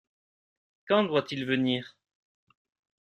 [0.87, 1.95] Quand doit-il venir?